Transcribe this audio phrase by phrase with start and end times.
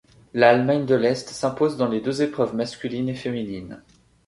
[0.33, 3.83] L'Allemagne de l'Est s'impose dans les deux épreuves masculine et féminine.